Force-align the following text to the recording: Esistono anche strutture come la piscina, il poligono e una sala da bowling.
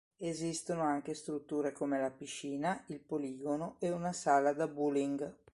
Esistono 0.17 0.81
anche 0.81 1.13
strutture 1.13 1.73
come 1.73 1.99
la 1.99 2.09
piscina, 2.09 2.83
il 2.87 2.99
poligono 3.01 3.75
e 3.77 3.91
una 3.91 4.13
sala 4.13 4.51
da 4.51 4.67
bowling. 4.67 5.35